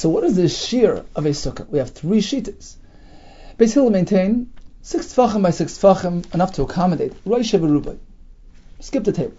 So 0.00 0.08
what 0.08 0.24
is 0.24 0.34
the 0.34 0.48
shear 0.48 1.04
of 1.14 1.26
a 1.26 1.28
sukkah? 1.28 1.68
We 1.68 1.78
have 1.78 1.90
three 1.90 2.22
sheetas. 2.22 2.76
Beis 3.58 3.74
Hillel 3.74 3.90
maintain 3.90 4.50
six 4.80 5.12
tfachim 5.12 5.42
by 5.42 5.50
six 5.50 5.76
tfachim, 5.76 6.24
enough 6.32 6.54
to 6.54 6.62
accommodate 6.62 7.12
Rosh 7.26 7.52
Rubai. 7.52 7.98
Skip 8.78 9.04
the 9.04 9.12
table. 9.12 9.36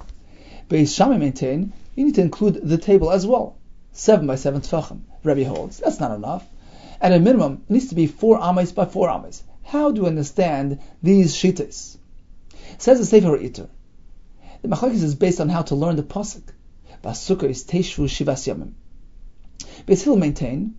Beis 0.69 0.95
Shammai 0.95 1.17
maintain 1.17 1.73
you 1.95 2.05
need 2.05 2.13
to 2.13 2.21
include 2.21 2.59
the 2.61 2.77
table 2.77 3.09
as 3.09 3.25
well. 3.25 3.55
Seven 3.91 4.27
by 4.27 4.35
seven 4.35 4.61
tfachim. 4.61 4.99
Rebbe 5.23 5.45
holds 5.45 5.79
that's 5.79 5.99
not 5.99 6.11
enough. 6.11 6.47
At 7.01 7.11
a 7.11 7.19
minimum, 7.19 7.63
it 7.67 7.73
needs 7.73 7.87
to 7.87 7.95
be 7.95 8.05
four 8.05 8.37
ames 8.37 8.71
by 8.71 8.85
four 8.85 9.09
ames. 9.09 9.41
How 9.63 9.89
do 9.89 10.01
you 10.01 10.07
understand 10.07 10.77
these 11.01 11.33
shitas? 11.33 11.97
Says 12.77 12.99
the 12.99 13.05
Sefer 13.07 13.35
Itur. 13.35 13.67
The 14.61 14.67
machlokes 14.67 15.01
is 15.01 15.15
based 15.15 15.41
on 15.41 15.49
how 15.49 15.63
to 15.63 15.73
learn 15.73 15.95
the 15.95 16.03
pasuk. 16.03 16.43
Basukah 17.03 17.49
is 17.49 17.63
teishvu 17.63 18.05
shivas 18.05 18.45
yamim. 18.47 18.73
Beis 19.85 20.03
Hillel 20.03 20.17
maintain 20.17 20.75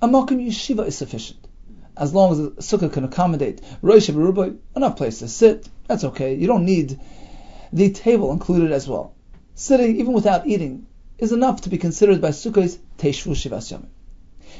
a 0.00 0.08
makom 0.08 0.44
yeshiva 0.44 0.86
is 0.86 0.96
sufficient. 0.96 1.46
As 1.96 2.12
long 2.12 2.32
as 2.32 2.38
the 2.38 2.50
sukkah 2.50 2.92
can 2.92 3.04
accommodate 3.04 3.60
Rosh 3.80 4.10
Rubai, 4.10 4.56
enough 4.74 4.96
place 4.96 5.20
to 5.20 5.28
sit, 5.28 5.68
that's 5.86 6.04
okay. 6.04 6.34
You 6.34 6.46
don't 6.46 6.64
need 6.64 6.98
the 7.72 7.90
table 7.90 8.32
included 8.32 8.72
as 8.72 8.88
well. 8.88 9.14
Sitting, 9.54 10.00
even 10.00 10.12
without 10.12 10.46
eating, 10.46 10.86
is 11.18 11.32
enough 11.32 11.62
to 11.62 11.68
be 11.68 11.78
considered 11.78 12.20
by 12.20 12.30
sukkahs 12.30 12.76
teishvu 12.98 13.32
shivas 13.32 13.72
yamim. 13.72 13.86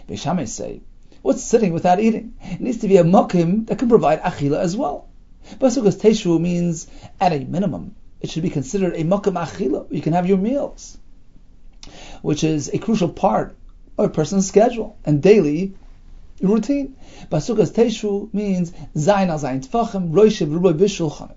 Beis 0.09 0.21
Shammai 0.21 0.45
say, 0.45 0.81
what's 1.23 1.43
sitting 1.43 1.73
without 1.73 2.01
eating? 2.01 2.35
It 2.41 2.61
needs 2.61 2.79
to 2.79 2.89
be 2.89 2.97
a 2.99 3.05
makim 3.05 3.67
that 3.67 3.79
can 3.79 3.89
provide 3.89 4.23
achila 4.23 4.61
as 4.61 4.77
well. 4.77 5.09
But 5.59 5.73
sukkahs 5.73 6.01
teishvu 6.01 6.41
means, 6.41 6.87
at 7.21 7.33
a 7.33 7.41
minimum, 7.41 7.97
it 8.21 8.31
should 8.31 8.45
be 8.45 8.51
considered 8.51 8.95
a 8.95 9.03
makom 9.03 9.35
achila. 9.35 9.91
You 9.91 10.01
can 10.01 10.13
have 10.13 10.27
your 10.27 10.39
meals, 10.39 10.97
which 12.23 12.45
is 12.45 12.71
a 12.73 12.79
crucial 12.79 13.09
part 13.09 13.57
of 13.97 14.07
a 14.07 14.09
person's 14.09 14.47
schedule 14.47 14.99
and 15.05 15.23
daily 15.23 15.75
routine. 16.41 16.97
Basukas 17.31 17.73
Teshu 17.73 18.33
means 18.35 18.73
Zayin 18.97 19.29
al 19.29 19.39
Zayin 19.39 19.67
Tfachim 19.67 20.13
Roishev 20.13 20.49
Rubai 20.49 20.75
Bishulchan. 20.75 21.35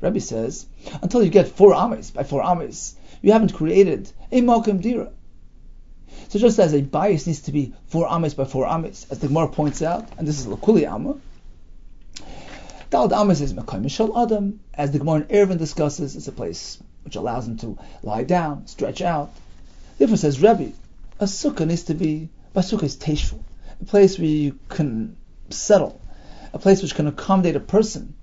Rabbi 0.00 0.18
says, 0.18 0.66
until 1.02 1.22
you 1.22 1.30
get 1.30 1.48
four 1.48 1.74
ames, 1.74 2.10
by 2.10 2.22
four 2.22 2.42
ames, 2.42 2.96
you 3.20 3.32
haven't 3.32 3.52
created 3.52 4.10
a 4.32 4.40
makom 4.40 4.80
dira. 4.80 5.10
So 6.28 6.38
just 6.38 6.58
as 6.58 6.72
a 6.72 6.80
bias 6.80 7.26
needs 7.26 7.42
to 7.42 7.52
be 7.52 7.74
four 7.88 8.06
ames 8.10 8.34
by 8.34 8.44
four 8.44 8.66
ames, 8.66 9.06
as 9.10 9.18
the 9.18 9.28
Gemara 9.28 9.48
points 9.48 9.82
out, 9.82 10.08
and 10.16 10.26
this 10.26 10.40
is 10.40 10.46
Lakuli 10.46 10.90
Amma, 10.90 11.18
Dalad 12.90 13.12
Amas 13.12 13.40
is 13.40 13.52
Mekoy 13.54 13.84
Mishal 13.84 14.20
Adam, 14.20 14.58
as 14.74 14.90
the 14.90 14.98
Gemara 14.98 15.20
in 15.20 15.24
Eruvin 15.26 15.58
discusses, 15.58 16.16
it's 16.16 16.26
a 16.26 16.32
place 16.32 16.82
which 17.04 17.14
allows 17.14 17.46
him 17.46 17.56
to 17.58 17.78
lie 18.02 18.24
down, 18.24 18.66
stretch 18.66 19.00
out. 19.00 19.30
Therefore 19.98 20.16
says 20.16 20.42
Rebbe, 20.42 20.72
a 21.20 21.24
sukkah 21.24 21.66
needs 21.66 21.82
to 21.82 21.92
be, 21.92 22.30
a 22.54 22.60
sukkah 22.60 22.84
is 22.84 22.96
teshvu, 22.96 23.38
a 23.78 23.84
place 23.84 24.18
where 24.18 24.26
you 24.26 24.58
can 24.70 25.14
settle, 25.50 26.00
a 26.54 26.58
place 26.58 26.80
which 26.80 26.94
can 26.94 27.06
accommodate 27.06 27.56
a 27.56 27.60
person, 27.60 28.14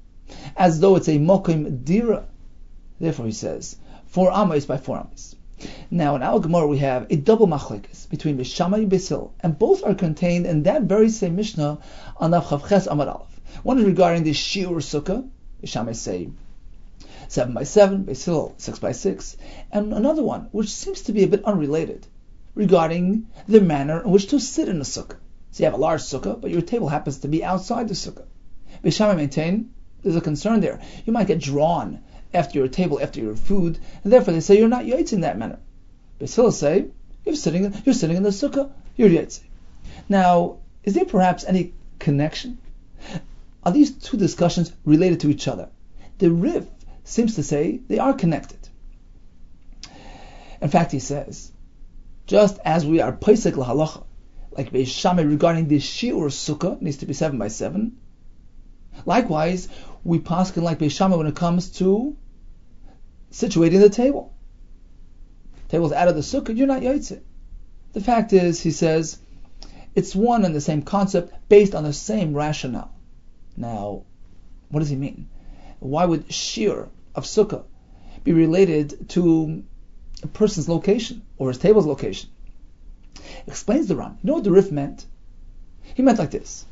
as 0.55 0.79
though 0.79 0.95
it's 0.95 1.07
a 1.07 1.19
mokim 1.19 1.85
dira. 1.85 2.25
Therefore 2.99 3.27
he 3.27 3.33
says, 3.33 3.75
four 4.07 4.31
amas 4.31 4.65
by 4.65 4.77
four 4.77 4.97
amas. 4.97 5.35
Now 5.91 6.15
in 6.15 6.23
our 6.23 6.39
Gemara 6.39 6.65
we 6.65 6.79
have 6.79 7.05
a 7.11 7.17
double 7.17 7.45
machlekes 7.45 8.09
between 8.09 8.35
Beis 8.35 8.47
Shammai 8.47 8.79
and 8.79 8.89
Bisil, 8.89 9.29
and 9.41 9.59
both 9.59 9.83
are 9.83 9.93
contained 9.93 10.47
in 10.47 10.63
that 10.63 10.83
very 10.83 11.11
same 11.11 11.35
Mishnah 11.35 11.77
on 12.17 12.31
Avchavches 12.31 12.87
Amar 12.89 13.09
Aleph. 13.09 13.41
One 13.61 13.77
is 13.77 13.85
regarding 13.85 14.23
the 14.23 14.31
Shiur 14.31 14.77
Sukkah, 14.77 15.29
Beis 15.61 15.69
Shammai 15.69 15.91
say 15.91 16.31
7 17.27 17.53
by 17.53 17.63
7, 17.63 18.05
Basil 18.05 18.55
6 18.57 18.79
by 18.79 18.91
6, 18.91 19.37
and 19.71 19.93
another 19.93 20.23
one, 20.23 20.47
which 20.51 20.69
seems 20.69 21.01
to 21.03 21.11
be 21.11 21.23
a 21.23 21.27
bit 21.27 21.45
unrelated, 21.45 22.07
regarding 22.57 23.27
the 23.47 23.61
manner 23.61 24.01
in 24.01 24.11
which 24.11 24.27
to 24.27 24.39
sit 24.39 24.67
in 24.67 24.77
a 24.81 24.83
sukkah. 24.83 25.17
So 25.51 25.63
you 25.63 25.65
have 25.65 25.73
a 25.73 25.77
large 25.77 26.01
sukkah, 26.01 26.39
but 26.41 26.51
your 26.51 26.61
table 26.61 26.89
happens 26.89 27.19
to 27.19 27.27
be 27.27 27.43
outside 27.43 27.87
the 27.87 27.93
sukkah. 27.93 28.25
Beis 28.83 28.93
Shammai 28.93 29.15
maintain 29.15 29.71
there's 30.03 30.15
a 30.15 30.21
concern 30.21 30.59
there. 30.59 30.81
You 31.05 31.13
might 31.13 31.27
get 31.27 31.39
drawn 31.39 31.99
after 32.33 32.59
your 32.59 32.67
table, 32.67 32.99
after 33.01 33.19
your 33.19 33.35
food, 33.35 33.79
and 34.03 34.11
therefore 34.11 34.33
they 34.33 34.41
say 34.41 34.57
you're 34.57 34.67
not 34.67 34.85
yaitz 34.85 35.13
in 35.13 35.21
that 35.21 35.37
manner. 35.37 35.59
Basil 36.19 36.51
say 36.51 36.87
you're 37.25 37.35
sitting, 37.35 37.73
you're 37.85 37.95
sitting 37.95 38.17
in 38.17 38.23
the 38.23 38.29
sukkah, 38.29 38.71
you're 38.95 39.09
yaitz. 39.09 39.39
Now, 40.09 40.57
is 40.83 40.93
there 40.93 41.05
perhaps 41.05 41.45
any 41.45 41.73
connection 41.99 42.57
are 43.67 43.71
these 43.71 43.91
two 43.91 44.15
discussions 44.15 44.71
related 44.85 45.19
to 45.19 45.29
each 45.29 45.45
other? 45.45 45.67
The 46.19 46.31
Rif 46.31 46.65
seems 47.03 47.35
to 47.35 47.43
say 47.43 47.81
they 47.89 47.99
are 47.99 48.13
connected. 48.13 48.69
In 50.61 50.69
fact, 50.69 50.93
he 50.93 50.99
says, 50.99 51.51
just 52.27 52.59
as 52.65 52.85
we 52.85 52.99
are 52.99 53.13
Pesach 53.13 53.55
lahalacha, 53.55 54.03
like 54.51 54.71
Beis 54.71 54.87
Shammai 54.87 55.23
regarding 55.23 55.67
the 55.67 55.77
Shiur 55.77 56.29
Sukkah 56.29 56.79
needs 56.81 56.97
to 56.97 57.05
be 57.05 57.13
seven 57.13 57.39
by 57.39 57.47
seven. 57.47 57.97
Likewise, 59.05 59.69
we 60.03 60.19
paskin 60.19 60.61
like 60.61 60.79
Beis 60.79 60.91
Shammai 60.91 61.15
when 61.15 61.27
it 61.27 61.35
comes 61.35 61.69
to 61.77 62.17
situating 63.31 63.79
the 63.79 63.89
table. 63.89 64.33
Table's 65.69 65.93
out 65.93 66.07
of 66.07 66.15
the 66.15 66.21
sukkah, 66.21 66.55
you're 66.55 66.67
not 66.67 66.81
yaitze. 66.81 67.21
The 67.93 68.01
fact 68.01 68.33
is, 68.33 68.61
he 68.61 68.71
says, 68.71 69.19
it's 69.95 70.15
one 70.15 70.45
and 70.45 70.53
the 70.53 70.61
same 70.61 70.81
concept 70.81 71.33
based 71.49 71.75
on 71.75 71.83
the 71.83 71.93
same 71.93 72.33
rationale. 72.33 72.93
Now, 73.55 74.03
what 74.69 74.81
does 74.81 74.89
he 74.89 74.95
mean? 74.95 75.29
Why 75.79 76.05
would 76.05 76.31
shear 76.31 76.89
of 77.15 77.25
sukkah 77.25 77.63
be 78.23 78.33
related 78.33 79.09
to 79.09 79.63
a 80.23 80.27
person's 80.27 80.69
location 80.69 81.21
or 81.37 81.49
his 81.49 81.57
table's 81.57 81.85
location? 81.85 82.29
Explains 83.45 83.87
the 83.87 83.95
Ran. 83.95 84.17
You 84.21 84.27
know 84.27 84.33
what 84.33 84.43
the 84.43 84.51
Rif 84.51 84.71
meant? 84.71 85.05
He 85.93 86.03
meant 86.03 86.19
like 86.19 86.31
this. 86.31 86.65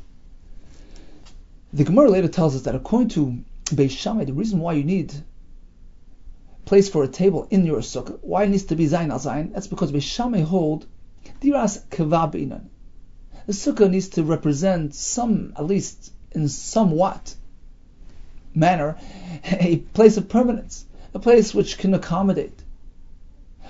The 1.72 1.84
Gemara 1.84 2.10
later 2.10 2.28
tells 2.28 2.54
us 2.54 2.62
that 2.62 2.74
according 2.74 3.08
to 3.10 3.38
Beis 3.66 3.90
Shammai, 3.90 4.24
the 4.24 4.32
reason 4.32 4.60
why 4.60 4.74
you 4.74 4.84
need 4.84 5.12
place 6.64 6.88
for 6.88 7.04
a 7.04 7.08
table 7.08 7.46
in 7.50 7.66
your 7.66 7.78
sukkah, 7.78 8.18
why 8.22 8.44
it 8.44 8.50
needs 8.50 8.64
to 8.64 8.76
be 8.76 8.86
zayin 8.86 9.10
al 9.10 9.18
zayin, 9.18 9.52
that's 9.52 9.66
because 9.66 9.92
Beis 9.92 10.02
Shammai 10.02 10.40
hold 10.40 10.86
diras 11.40 11.84
kavab 11.90 12.32
The 13.46 13.52
sukkah 13.52 13.90
needs 13.90 14.08
to 14.10 14.24
represent 14.24 14.94
some, 14.94 15.52
at 15.56 15.66
least 15.66 16.12
in 16.32 16.48
somewhat 16.48 17.34
manner 18.54 18.96
a 19.44 19.76
place 19.76 20.16
of 20.16 20.28
permanence, 20.28 20.84
a 21.14 21.18
place 21.18 21.54
which 21.54 21.78
can 21.78 21.94
accommodate. 21.94 22.62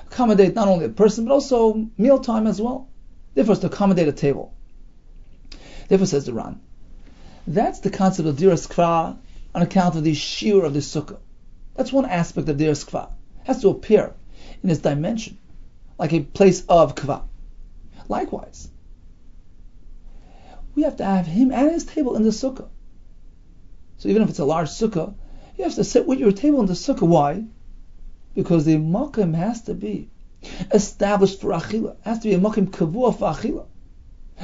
Accommodate 0.07 0.55
not 0.55 0.69
only 0.69 0.85
a 0.85 0.89
person, 0.89 1.25
but 1.25 1.33
also 1.33 1.89
mealtime 1.99 2.47
as 2.47 2.61
well. 2.61 2.89
Therefore, 3.35 3.53
it's 3.53 3.61
to 3.61 3.67
accommodate 3.67 4.09
a 4.09 4.13
table. 4.13 4.55
Therefore, 5.89 6.07
says 6.07 6.27
the 6.27 6.33
Ran, 6.33 6.61
that's 7.47 7.81
the 7.81 7.91
concept 7.91 8.29
of 8.29 8.37
diras 8.37 8.67
kva 8.67 9.19
on 9.55 9.63
account 9.63 9.95
of 9.97 10.05
the 10.05 10.15
shear 10.15 10.65
of 10.65 10.75
the 10.75 10.81
sukkah. 10.81 11.19
That's 11.75 11.93
one 11.93 12.07
aspect 12.07 12.49
of 12.49 12.57
diras 12.57 12.85
kva. 12.85 13.11
Has 13.45 13.61
to 13.63 13.69
appear 13.69 14.15
in 14.63 14.71
its 14.71 14.81
dimension, 14.81 15.39
like 15.99 16.13
a 16.13 16.21
place 16.21 16.65
of 16.69 16.95
kva. 16.95 17.23
Likewise, 18.09 18.69
we 20.75 20.83
have 20.83 20.97
to 20.97 21.05
have 21.05 21.27
him 21.27 21.53
and 21.53 21.71
his 21.71 21.85
table 21.85 22.17
in 22.17 22.23
the 22.23 22.31
sukkah. 22.31 22.69
So 23.99 24.09
even 24.09 24.23
if 24.23 24.31
it's 24.31 24.39
a 24.39 24.45
large 24.45 24.69
sukkah, 24.69 25.15
you 25.57 25.65
have 25.65 25.75
to 25.75 25.85
sit 25.85 26.07
with 26.07 26.19
your 26.19 26.33
table 26.33 26.61
in 26.61 26.67
the 26.67 26.75
sukkah. 26.75 27.07
Why? 27.07 27.45
Because 28.37 28.67
the 28.67 28.77
makim 28.77 29.35
has 29.35 29.63
to 29.63 29.75
be 29.75 30.11
established 30.73 31.41
for 31.41 31.51
achila. 31.53 31.93
It 31.93 32.03
has 32.03 32.19
to 32.19 32.29
be 32.29 32.35
a 32.35 32.39
makim 32.39 32.69
kavua 32.69 33.19
for 33.19 33.33
achila. 33.33 33.65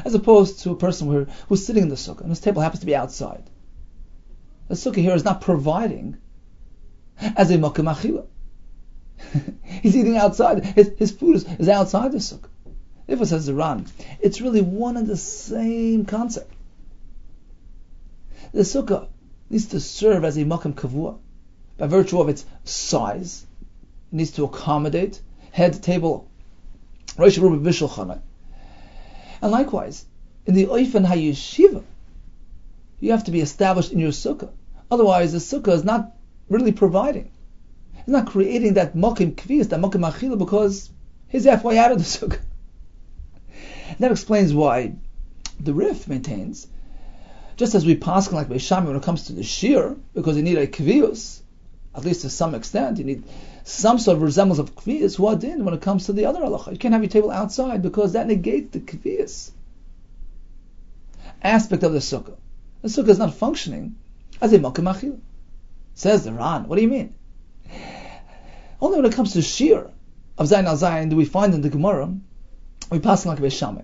As 0.05 0.15
opposed 0.15 0.61
to 0.61 0.71
a 0.71 0.77
person 0.77 1.09
who, 1.09 1.27
who's 1.49 1.67
sitting 1.67 1.83
in 1.83 1.89
the 1.91 1.95
sukkah 1.97 2.23
and 2.23 2.31
his 2.31 2.41
table 2.41 2.63
happens 2.63 2.81
to 2.81 2.87
be 2.87 2.97
outside. 2.97 3.45
The 4.69 4.75
sukkah 4.75 4.97
here 4.97 5.15
is 5.15 5.25
not 5.25 5.43
providing 5.43 6.17
as 7.19 7.51
a 7.51 7.59
makim 7.59 7.95
achila. 7.95 8.25
He's 9.83 9.95
eating 9.95 10.17
outside. 10.17 10.65
His, 10.65 10.93
his 10.99 11.13
food 11.13 11.37
is, 11.37 11.45
is 11.59 11.69
outside 11.69 12.13
the 12.13 12.19
sukkah. 12.19 12.49
Therefore, 13.07 13.27
says 13.27 13.45
the 13.45 13.53
Ran, 13.53 13.87
it's 14.21 14.41
really 14.41 14.63
one 14.63 14.97
and 14.97 15.07
the 15.07 15.19
same 15.19 16.07
concept. 16.07 16.51
The 18.53 18.61
sukkah 18.63 19.09
needs 19.51 19.67
to 19.67 19.81
serve 19.81 20.25
as 20.25 20.39
a 20.39 20.45
makam 20.45 20.73
kavua 20.73 21.19
by 21.77 21.89
virtue 21.89 22.21
of 22.21 22.31
its 22.31 22.47
size. 22.65 23.45
Needs 24.13 24.33
to 24.33 24.45
accommodate 24.45 25.21
head, 25.51 25.83
table, 25.83 26.29
and 27.19 27.29
likewise, 29.51 30.07
in 30.47 30.55
the 30.55 30.67
oifen 30.67 31.07
hayeshiva, 31.07 31.83
you 33.01 33.11
have 33.11 33.25
to 33.25 33.31
be 33.31 33.41
established 33.41 33.93
in 33.93 33.99
your 33.99 34.13
sukkah. 34.13 34.51
Otherwise, 34.91 35.33
the 35.33 35.39
sukkah 35.39 35.75
is 35.75 35.85
not 35.85 36.17
really 36.49 36.73
providing. 36.73 37.31
It's 37.99 38.09
not 38.09 38.27
creating 38.29 38.75
that 38.75 38.95
makim 38.95 39.35
kvias, 39.35 39.69
that 39.71 39.81
makim 39.81 40.09
achila, 40.11 40.39
because 40.39 40.91
he's 41.29 41.45
halfway 41.45 41.77
out 41.79 41.93
of 41.93 41.99
the 41.99 42.05
sukkah. 42.27 42.41
That 43.99 44.11
explains 44.11 44.55
why 44.55 44.95
the 45.61 45.75
Rif 45.75 46.09
maintains, 46.09 46.67
just 47.57 47.75
as 47.75 47.85
we 47.85 47.95
pass 47.95 48.33
like 48.33 48.49
Beis 48.49 48.63
Shammai 48.63 48.87
when 48.87 48.97
it 48.97 49.03
comes 49.03 49.25
to 49.25 49.35
the 49.35 49.43
shear, 49.43 49.97
because 50.15 50.37
you 50.37 50.43
need 50.43 50.57
a 50.57 50.67
kvius, 50.67 51.42
At 51.95 52.05
least 52.05 52.23
to 52.23 52.31
some 52.31 52.55
extent, 52.55 52.99
you 52.99 53.05
need 53.05 53.25
some 53.65 53.99
sort 53.99 54.17
of 54.17 54.23
resemblance 54.23 54.59
of 54.59 54.75
kviyas 54.75 55.19
wadin 55.19 55.65
when 55.65 55.75
it 55.75 55.83
comes 55.83 56.07
to 56.07 56.13
the 56.13 56.27
other 56.27 56.41
halacha. 56.41 56.73
You 56.73 56.79
can't 56.79 56.95
have 56.95 57.03
your 57.03 57.11
table 57.11 57.31
outside 57.31 57.83
because 57.83 58.13
that 58.13 58.27
negates 58.27 58.73
the 58.73 58.81
kviyas 58.81 59.51
aspect 61.43 61.83
of 61.83 61.93
the 61.93 61.99
sukkah. 61.99 62.37
The 62.83 62.89
sukkah 62.89 63.09
is 63.09 63.19
not 63.19 63.35
functioning 63.35 63.97
as 64.41 64.53
a 64.53 64.59
makom. 64.59 65.21
Says 65.95 66.25
the 66.25 66.33
Ran. 66.33 66.69
What 66.69 66.77
do 66.77 66.83
you 66.83 66.89
mean? 66.89 67.15
Only 68.81 68.97
when 68.97 69.07
it 69.07 69.15
comes 69.15 69.35
to 69.35 69.43
shir 69.43 69.91
of 70.39 70.49
Zayin 70.49 70.65
al 70.65 70.77
Zayin 70.77 71.11
do 71.11 71.17
we 71.17 71.25
find 71.25 71.55
in 71.55 71.61
the 71.61 71.69
Gemara 71.69 72.15
we 72.91 72.99
pass 72.99 73.27
like 73.27 73.39
a 73.39 73.43
Beis 73.43 73.57
Shammai. 73.57 73.83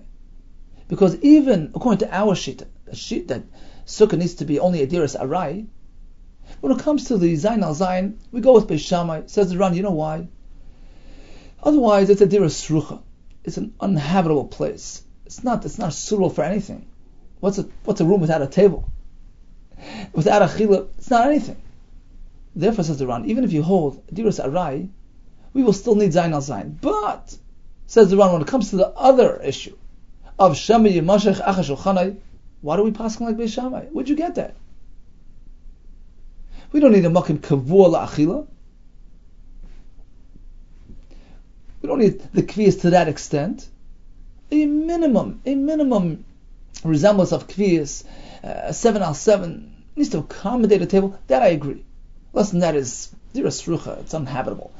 Because 0.87 1.15
even 1.21 1.71
according 1.75 1.99
to 1.99 2.13
our 2.13 2.33
shita, 2.33 2.65
that, 2.85 2.97
shit, 2.97 3.27
that 3.27 3.43
sukkah 3.85 4.17
needs 4.17 4.35
to 4.35 4.45
be 4.45 4.59
only 4.59 4.81
a 4.81 4.87
diras 4.87 5.15
arai, 5.15 5.67
when 6.61 6.71
it 6.71 6.79
comes 6.79 7.05
to 7.05 7.17
the 7.17 7.33
Zayin 7.33 7.63
al 7.63 7.75
Zayin, 7.75 8.17
we 8.31 8.41
go 8.41 8.53
with 8.53 8.67
Beis 8.67 8.85
Shammai. 8.85 9.23
Says 9.27 9.49
the 9.49 9.57
Ran, 9.57 9.75
you 9.75 9.83
know 9.83 9.91
why? 9.91 10.27
Otherwise, 11.61 12.09
it's 12.09 12.21
a 12.21 12.27
diras 12.27 12.65
srucha. 12.65 13.01
It's 13.43 13.57
an 13.57 13.73
uninhabitable 13.79 14.47
place. 14.47 15.03
It's 15.25 15.43
not. 15.43 15.65
It's 15.65 15.77
not 15.77 15.93
suitable 15.93 16.29
for 16.29 16.43
anything. 16.43 16.87
What's 17.39 17.57
a 17.57 17.63
What's 17.83 18.01
a 18.01 18.05
room 18.05 18.21
without 18.21 18.41
a 18.41 18.47
table? 18.47 18.89
Without 20.13 20.41
a 20.41 20.45
chila, 20.45 20.89
it's 20.97 21.09
not 21.09 21.27
anything. 21.27 21.61
Therefore, 22.55 22.83
says 22.83 22.99
the 22.99 23.07
Ran, 23.07 23.25
even 23.25 23.43
if 23.43 23.53
you 23.53 23.63
hold 23.63 24.05
diras 24.07 24.43
arai, 24.43 24.89
we 25.53 25.63
will 25.63 25.73
still 25.73 25.95
need 25.95 26.11
Zayin 26.11 26.33
al 26.33 26.41
Zayin. 26.41 26.79
But 26.81 27.35
says 27.87 28.09
the 28.09 28.17
Ran, 28.17 28.33
when 28.33 28.41
it 28.41 28.47
comes 28.47 28.71
to 28.71 28.75
the 28.75 28.89
other 28.89 29.41
issue 29.41 29.77
of 30.37 30.57
Shema 30.57 30.89
Yimashech 30.89 31.41
Achashulchanai, 31.43 32.17
why 32.61 32.75
do 32.75 32.83
we 32.83 32.91
pass 32.91 33.19
like 33.21 33.37
Beis 33.37 33.53
Shammai? 33.53 33.85
Where'd 33.85 34.09
you 34.09 34.15
get 34.15 34.35
that? 34.35 34.55
We 36.71 36.79
don't 36.79 36.91
need 36.91 37.05
a 37.05 37.09
makim 37.09 37.39
kavua 37.39 37.89
la'achila. 37.89 38.47
We 41.81 41.87
don't 41.87 41.99
need 41.99 42.19
the 42.33 42.43
kviyas 42.43 42.81
to 42.81 42.91
that 42.91 43.07
extent. 43.07 43.67
A 44.51 44.65
minimum, 44.65 45.41
a 45.45 45.55
minimum 45.55 46.25
resemblance 46.83 47.31
of 47.31 47.47
kviyas, 47.47 48.03
uh, 48.43 48.71
seven 48.71 49.01
al 49.01 49.13
seven 49.13 49.83
needs 49.95 50.09
to 50.09 50.19
accommodate 50.19 50.81
a 50.81 50.85
table. 50.85 51.17
That 51.27 51.41
I 51.41 51.47
agree. 51.47 51.83
Less 52.33 52.51
than 52.51 52.59
that 52.59 52.75
is 52.75 53.13
dirasrucha. 53.33 54.01
It's 54.01 54.13
uninhabitable. 54.13 54.71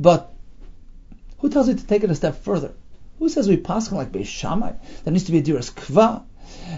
But 0.00 0.32
who 1.38 1.50
tells 1.50 1.68
you 1.68 1.74
to 1.74 1.86
take 1.86 2.02
it 2.02 2.10
a 2.10 2.14
step 2.14 2.42
further? 2.42 2.72
Who 3.18 3.28
says 3.28 3.48
we 3.48 3.56
pass 3.56 3.90
like 3.92 4.12
Beis 4.12 4.26
Shammai? 4.26 4.72
There 5.04 5.12
needs 5.12 5.24
to 5.24 5.32
be 5.32 5.38
a 5.38 5.42
diras 5.42 5.70
kva, 5.72 6.22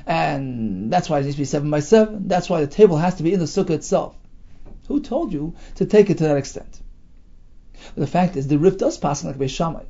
and 0.07 0.93
that's 0.93 1.09
why 1.09 1.19
it 1.19 1.25
needs 1.25 1.37
to 1.37 1.41
be 1.41 1.45
seven 1.45 1.71
by 1.71 1.81
seven. 1.81 2.29
That's 2.29 2.49
why 2.49 2.61
the 2.61 2.67
table 2.67 2.97
has 2.97 3.17
to 3.17 3.23
be 3.23 3.33
in 3.33 3.41
the 3.41 3.47
sukkah 3.47 3.71
itself. 3.71 4.17
Who 4.91 5.01
told 5.01 5.33
you 5.33 5.55
to 5.77 5.87
take 5.87 6.11
it 6.11 6.19
to 6.19 6.25
that 6.25 6.37
extent? 6.37 6.81
But 7.95 8.01
the 8.01 8.09
fact 8.09 8.37
is, 8.37 8.49
the 8.49 8.59
Rif 8.59 8.77
does 8.77 8.99
pass 8.99 9.23
like 9.23 9.39
Beis 9.39 9.51
Shammai 9.51 9.85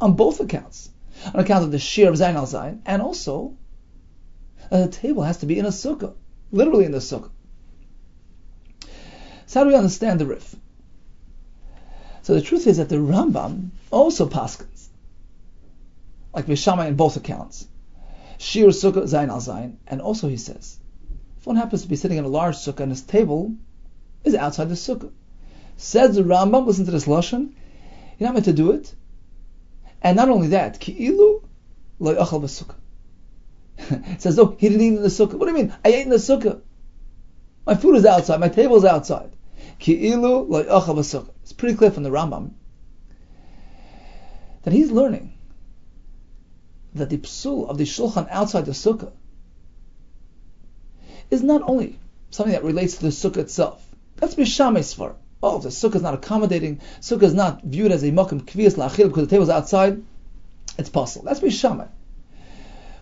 on 0.00 0.12
both 0.12 0.38
accounts, 0.38 0.88
on 1.34 1.40
account 1.40 1.64
of 1.64 1.72
the 1.72 1.80
shear 1.80 2.08
of 2.08 2.14
Zayin 2.14 2.36
al 2.36 2.46
Zayin, 2.46 2.78
and 2.86 3.02
also 3.02 3.56
that 4.70 4.84
the 4.88 4.96
table 4.96 5.24
has 5.24 5.38
to 5.38 5.46
be 5.46 5.58
in 5.58 5.66
a 5.66 5.70
sukkah, 5.70 6.14
literally 6.52 6.84
in 6.84 6.92
the 6.92 6.98
sukkah. 6.98 7.32
So 9.46 9.58
how 9.58 9.64
do 9.64 9.70
we 9.70 9.74
understand 9.74 10.20
the 10.20 10.26
Rif? 10.26 10.54
So 12.22 12.34
the 12.34 12.40
truth 12.40 12.68
is 12.68 12.76
that 12.76 12.88
the 12.88 12.98
Rambam 12.98 13.70
also 13.90 14.28
paskins, 14.28 14.86
like 16.32 16.46
Beis 16.46 16.62
Shammai 16.62 16.86
in 16.86 16.94
both 16.94 17.16
accounts, 17.16 17.66
Shir 18.38 18.68
Sukkah 18.68 19.08
Zayin 19.08 19.28
al 19.28 19.40
Zayin, 19.40 19.78
and 19.88 20.00
also 20.00 20.28
he 20.28 20.36
says, 20.36 20.78
if 21.36 21.48
one 21.48 21.56
happens 21.56 21.82
to 21.82 21.88
be 21.88 21.96
sitting 21.96 22.18
in 22.18 22.24
a 22.24 22.28
large 22.28 22.54
sukkah 22.54 22.84
and 22.84 22.92
his 22.92 23.02
table 23.02 23.56
is 24.26 24.34
outside 24.34 24.68
the 24.68 24.74
sukkah. 24.74 25.10
Says 25.76 26.16
the 26.16 26.22
Rambam, 26.22 26.66
listen 26.66 26.84
to 26.86 26.90
this 26.90 27.06
lashon, 27.06 27.52
you're 28.18 28.28
not 28.28 28.34
meant 28.34 28.46
to 28.46 28.52
do 28.52 28.72
it. 28.72 28.94
And 30.02 30.16
not 30.16 30.28
only 30.28 30.48
that, 30.48 30.80
ki'ilu 30.80 31.42
lo 31.98 32.14
yachal 32.14 32.42
b'sukkah. 32.42 32.76
It 34.14 34.20
says, 34.22 34.38
oh, 34.38 34.56
he 34.58 34.68
didn't 34.68 34.82
eat 34.82 34.96
in 34.96 35.02
the 35.02 35.08
sukkah. 35.08 35.34
What 35.34 35.46
do 35.46 35.52
you 35.52 35.64
mean? 35.64 35.74
I 35.84 35.88
ate 35.88 36.04
in 36.04 36.10
the 36.10 36.16
sukkah. 36.16 36.60
My 37.66 37.74
food 37.74 37.96
is 37.96 38.06
outside. 38.06 38.40
My 38.40 38.48
table 38.48 38.76
is 38.76 38.84
outside. 38.84 39.32
Ki'ilu 39.78 40.48
lo 40.48 40.64
yachal 40.64 40.96
b'sukkah. 40.96 41.30
It's 41.42 41.52
pretty 41.52 41.76
clear 41.76 41.90
from 41.90 42.02
the 42.02 42.10
Rambam 42.10 42.52
that 44.66 44.72
he's 44.72 44.90
learning 44.90 45.32
that 46.94 47.08
the 47.08 47.18
psul 47.18 47.68
of 47.68 47.78
the 47.78 47.84
shulchan 47.84 48.26
outside 48.30 48.66
the 48.66 48.72
sukkah 48.72 49.12
is 51.30 51.42
not 51.42 51.62
only 51.62 51.98
something 52.30 52.52
that 52.52 52.64
relates 52.64 52.96
to 52.96 53.02
the 53.02 53.08
sukkah 53.08 53.38
itself, 53.38 53.85
that's 54.16 54.34
Beis 54.34 54.54
Shammai 54.54 54.80
Svar. 54.80 55.14
Oh, 55.42 55.58
the 55.58 55.68
sukkah 55.68 55.96
is 55.96 56.02
not 56.02 56.14
accommodating, 56.14 56.80
sukkah 57.00 57.24
is 57.24 57.34
not 57.34 57.62
viewed 57.62 57.92
as 57.92 58.02
a 58.02 58.10
makom 58.10 58.42
kviyas 58.42 58.76
la'achil 58.76 59.08
because 59.08 59.24
the 59.24 59.30
table 59.30 59.44
is 59.44 59.50
outside, 59.50 60.02
it's 60.78 60.88
possible. 60.88 61.26
That's 61.26 61.40
Beis 61.40 61.58
Shammai. 61.58 61.86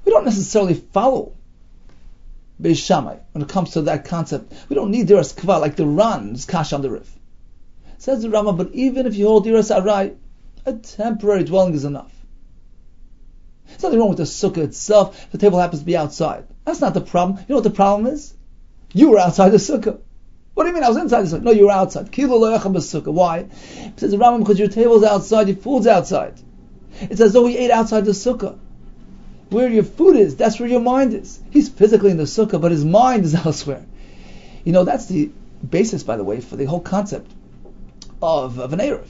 We 0.05 0.13
don't 0.13 0.25
necessarily 0.25 0.75
follow 0.75 1.33
Beis 2.61 2.85
Shammai 2.85 3.19
when 3.33 3.43
it 3.43 3.49
comes 3.49 3.73
to 3.73 3.83
that 3.83 4.05
concept. 4.05 4.53
We 4.69 4.75
don't 4.75 4.91
need 4.91 5.09
diras 5.09 5.35
kva 5.35 5.61
like 5.61 5.77
the 5.77 5.87
Ran's 5.87 6.45
kash 6.45 6.73
on 6.73 6.83
the 6.83 6.91
roof. 6.91 7.11
Says 7.99 8.23
the 8.23 8.31
Rama, 8.31 8.53
but 8.53 8.73
even 8.73 9.07
if 9.07 9.15
you 9.15 9.27
hold 9.27 9.47
diras 9.47 9.75
arai, 9.75 10.17
a 10.67 10.73
temporary 10.75 11.45
dwelling 11.45 11.75
is 11.75 11.85
enough. 11.85 12.13
There's 13.67 13.83
nothing 13.83 13.99
wrong 13.99 14.11
with 14.11 14.19
the 14.19 14.25
sukkah 14.25 14.59
itself. 14.59 15.31
The 15.31 15.39
table 15.39 15.59
happens 15.59 15.81
to 15.81 15.87
be 15.87 15.97
outside. 15.97 16.47
That's 16.65 16.81
not 16.81 16.95
the 16.95 17.01
problem. 17.01 17.39
You 17.39 17.45
know 17.49 17.55
what 17.57 17.65
the 17.65 17.71
problem 17.71 18.13
is? 18.13 18.35
You 18.93 19.11
were 19.11 19.19
outside 19.19 19.51
the 19.51 19.57
sukkah. 19.57 20.01
What 20.55 20.65
do 20.65 20.69
you 20.69 20.75
mean? 20.75 20.85
I 20.85 20.89
was 20.89 20.97
inside 20.97 21.23
the 21.23 21.37
sukkah. 21.37 21.43
No, 21.43 21.51
you 21.51 21.67
were 21.67 21.73
outside. 21.73 22.17
Why? 22.17 23.39
It 23.39 24.01
says 24.01 24.13
the 24.13 24.17
Rambam 24.17 24.39
because 24.39 24.59
your 24.59 24.69
table's 24.69 25.03
outside, 25.03 25.49
your 25.49 25.57
food's 25.57 25.87
outside. 25.87 26.41
It's 27.01 27.21
as 27.21 27.33
though 27.33 27.47
he 27.47 27.59
ate 27.59 27.73
outside 27.73 28.05
the 28.05 28.13
sukkah. 28.13 28.57
Where 29.51 29.69
your 29.69 29.83
food 29.83 30.17
is, 30.17 30.37
that's 30.37 30.61
where 30.61 30.69
your 30.69 30.81
mind 30.81 31.13
is. 31.13 31.41
He's 31.51 31.69
physically 31.69 32.13
in 32.13 32.17
the 32.17 32.25
sukkah, 32.25 32.61
but 32.61 32.71
his 32.71 32.85
mind 32.85 33.25
is 33.25 33.35
elsewhere. 33.47 33.85
You 34.65 34.73
know, 34.73 34.85
that's 34.85 35.07
the 35.07 35.31
basis, 35.69 36.05
by 36.05 36.17
the 36.17 36.25
way, 36.25 36.41
for 36.41 36.57
the 36.57 36.65
whole 36.67 36.81
concept 36.81 37.31
of, 38.23 38.59
of 38.59 38.73
an 38.73 38.79
Erev. 38.79 39.09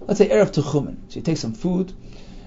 Let's 0.00 0.18
say 0.18 0.28
Erev 0.28 0.52
Techumen. 0.52 0.96
So 1.08 1.16
you 1.16 1.22
take 1.22 1.38
some 1.38 1.54
food, 1.54 1.92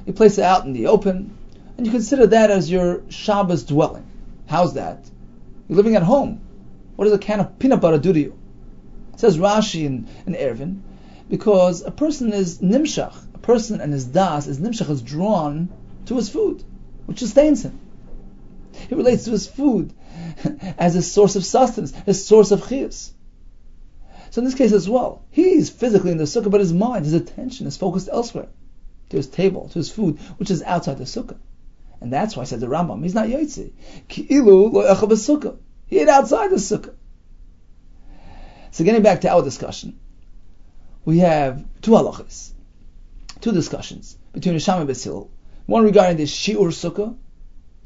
you 0.06 0.14
place 0.14 0.38
it 0.38 0.44
out 0.44 0.66
in 0.66 0.74
the 0.74 0.88
open, 0.88 1.36
and 1.78 1.86
you 1.86 1.92
consider 1.92 2.28
that 2.28 2.52
as 2.52 2.70
your 2.70 3.04
Shabbos 3.10 3.64
dwelling. 3.64 4.06
How's 4.48 4.74
that? 4.74 5.10
You're 5.68 5.78
living 5.78 5.96
at 5.96 6.04
home. 6.04 6.42
What 6.98 7.06
does 7.06 7.14
a 7.14 7.20
can 7.20 7.40
of 7.40 7.60
peanut 7.60 7.80
butter 7.80 8.00
do 8.00 8.12
to 8.12 8.20
you? 8.20 8.34
It 9.14 9.20
says 9.20 9.38
Rashi 9.38 9.86
in, 9.86 10.08
in 10.26 10.34
Eruvin, 10.34 10.80
because 11.30 11.84
a 11.84 11.92
person 11.92 12.34
is 12.34 12.58
nimshach, 12.58 13.14
a 13.36 13.38
person 13.38 13.80
and 13.80 13.94
his 13.94 14.06
das 14.06 14.48
is 14.48 14.58
nimshach 14.58 14.90
is 14.90 15.04
drawn 15.04 15.70
to 16.08 16.16
his 16.16 16.28
food, 16.28 16.64
which 17.06 17.20
sustains 17.20 17.64
him. 17.64 17.80
He 18.90 18.96
relates 18.96 19.26
to 19.26 19.32
his 19.32 19.46
food 19.46 19.94
as 20.80 20.96
a 20.96 21.04
source 21.04 21.36
of 21.36 21.46
sustenance, 21.46 21.94
a 22.08 22.16
source 22.16 22.50
of 22.50 22.62
chiyus. 22.62 23.12
So 24.32 24.42
in 24.42 24.46
this 24.46 24.56
case 24.56 24.72
as 24.72 24.90
well, 24.90 25.22
he's 25.30 25.70
physically 25.70 26.10
in 26.10 26.18
the 26.18 26.24
sukkah, 26.24 26.50
but 26.50 26.62
his 26.62 26.74
mind, 26.74 27.06
his 27.06 27.14
attention 27.14 27.68
is 27.68 27.78
focused 27.78 28.10
elsewhere, 28.12 28.48
to 29.10 29.18
his 29.18 29.28
table, 29.28 29.70
to 29.70 29.76
his 29.76 29.92
food, 29.92 30.18
which 30.38 30.50
is 30.50 30.64
outside 30.64 30.98
the 30.98 31.04
sukkah. 31.04 31.38
And 32.02 32.12
that's 32.12 32.36
why 32.36 32.42
I 32.42 32.46
said 32.46 32.60
the 32.60 32.66
Rambam, 32.66 33.04
he's 33.04 33.14
not 33.14 33.28
yotzi. 33.28 33.72
Ki'ilu 34.10 34.74
lo. 34.74 35.58
He 35.88 36.00
ate 36.00 36.10
outside 36.10 36.52
the 36.52 36.58
sukkah. 36.58 36.94
So 38.72 38.84
getting 38.84 39.02
back 39.02 39.22
to 39.22 39.30
our 39.30 39.42
discussion, 39.42 40.00
we 41.06 41.20
have 41.20 41.64
two 41.82 41.92
halachas, 41.92 42.52
two 43.40 43.54
discussions 43.54 44.18
between 44.34 44.56
Risham 44.56 44.80
and 44.80 44.88
Basil. 44.88 45.32
One 45.66 45.84
regarding 45.84 46.18
the 46.18 46.24
shiur 46.24 46.68
sukkah, 46.72 47.16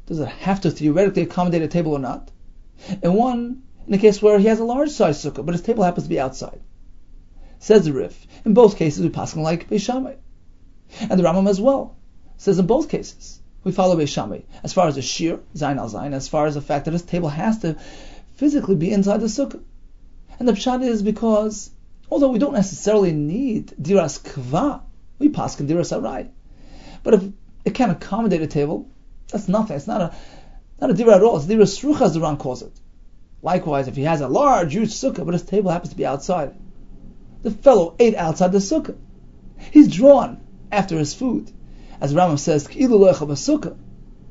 does 0.06 0.18
it 0.18 0.28
have 0.28 0.60
to 0.62 0.70
theoretically 0.70 1.22
accommodate 1.22 1.62
a 1.62 1.68
table 1.68 1.92
or 1.92 2.00
not? 2.00 2.30
And 3.02 3.14
one 3.14 3.62
in 3.86 3.92
the 3.92 3.98
case 3.98 4.20
where 4.20 4.38
he 4.38 4.46
has 4.46 4.58
a 4.58 4.64
large 4.64 4.90
size 4.90 5.24
sukkah, 5.24 5.44
but 5.46 5.54
his 5.54 5.62
table 5.62 5.84
happens 5.84 6.04
to 6.04 6.10
be 6.10 6.20
outside. 6.20 6.60
Says 7.60 7.84
the 7.84 7.92
Rif, 7.92 8.26
in 8.44 8.54
both 8.54 8.76
cases 8.76 9.02
we 9.02 9.10
pass 9.10 9.34
him 9.34 9.42
like 9.42 9.68
Beis 9.68 9.82
Shammai. 9.82 10.14
And 11.00 11.18
the 11.18 11.22
Rambam 11.22 11.48
as 11.48 11.60
well 11.60 11.96
says 12.36 12.58
in 12.58 12.66
both 12.66 12.88
cases 12.88 13.41
we 13.64 13.72
follow 13.72 13.96
Beis 13.96 14.42
as 14.64 14.72
far 14.72 14.88
as 14.88 14.96
the 14.96 15.02
shir, 15.02 15.38
Zain 15.56 15.78
al 15.78 15.88
Zain, 15.88 16.14
as 16.14 16.28
far 16.28 16.46
as 16.46 16.54
the 16.54 16.60
fact 16.60 16.84
that 16.84 16.90
this 16.90 17.02
table 17.02 17.28
has 17.28 17.60
to 17.60 17.76
physically 18.34 18.74
be 18.74 18.90
inside 18.90 19.20
the 19.20 19.26
sukkah. 19.26 19.62
And 20.38 20.48
the 20.48 20.52
pshat 20.52 20.82
is 20.82 21.02
because, 21.02 21.70
although 22.10 22.30
we 22.30 22.40
don't 22.40 22.54
necessarily 22.54 23.12
need 23.12 23.72
diras 23.80 24.18
kva, 24.20 24.80
we 25.18 25.28
pass 25.28 25.54
can 25.54 25.68
diras 25.68 25.96
arai. 25.96 26.28
But 27.04 27.14
if 27.14 27.24
it 27.64 27.74
can 27.74 27.90
accommodate 27.90 28.42
a 28.42 28.48
table, 28.48 28.88
that's 29.28 29.48
nothing. 29.48 29.76
It's 29.76 29.86
not 29.86 30.00
a 30.00 30.14
not 30.80 30.90
a 30.90 30.94
dira 30.94 31.14
at 31.14 31.22
all. 31.22 31.36
It's 31.36 31.46
diras 31.46 31.84
rucha, 31.84 32.06
as 32.06 32.14
the 32.14 32.20
Ran 32.20 32.38
calls 32.38 32.62
it. 32.62 32.72
Likewise, 33.42 33.86
if 33.86 33.94
he 33.94 34.02
has 34.02 34.20
a 34.20 34.28
large, 34.28 34.72
huge 34.72 34.90
sukkah, 34.90 35.24
but 35.24 35.34
his 35.34 35.42
table 35.42 35.70
happens 35.70 35.90
to 35.90 35.96
be 35.96 36.06
outside, 36.06 36.54
the 37.42 37.50
fellow 37.50 37.94
ate 38.00 38.16
outside 38.16 38.50
the 38.50 38.58
sukkah. 38.58 38.96
He's 39.70 39.88
drawn 39.88 40.40
after 40.72 40.98
his 40.98 41.14
food 41.14 41.52
as 42.02 42.12
Rambam 42.12 42.36
says, 42.36 42.66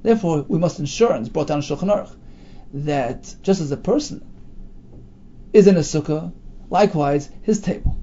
Therefore, 0.03 0.45
we 0.49 0.59
must 0.59 0.79
ensure, 0.79 1.13
and 1.13 1.21
it's 1.21 1.31
brought 1.31 1.47
down 1.47 1.59
in 1.59 1.63
Shulchan 1.63 1.87
Aruch, 1.87 2.13
that 2.73 3.33
just 3.43 3.61
as 3.61 3.71
a 3.71 3.77
person 3.77 4.25
is 5.53 5.67
in 5.67 5.77
a 5.77 5.79
sukkah, 5.79 6.33
likewise 6.69 7.29
his 7.41 7.61
table 7.61 8.00